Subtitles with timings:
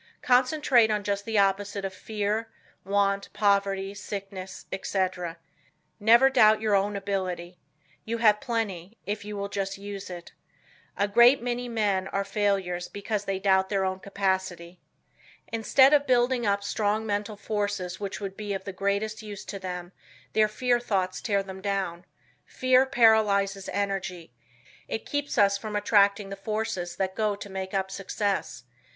[0.23, 2.49] Concentrate on just the opposite of fear,
[2.83, 5.37] want, poverty, sickness, etc.
[5.99, 7.59] Never doubt your own ability.
[8.03, 10.31] You have plenty, if you will just use it.
[10.97, 14.79] A great many men are failures because they doubt their own capacity.
[15.49, 19.59] Instead of building up strong mental forces which would be of the greatest use to
[19.59, 19.91] them
[20.33, 22.05] their fear thoughts tear them down.
[22.47, 24.33] Fear paralyzes energy.
[24.87, 28.63] It keeps us from attracting the forces that go to make up success.